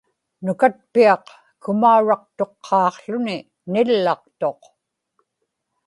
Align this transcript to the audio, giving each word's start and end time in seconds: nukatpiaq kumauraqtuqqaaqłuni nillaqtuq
nukatpiaq 0.43 1.25
kumauraqtuqqaaqłuni 1.63 3.37
nillaqtuq 3.73 4.61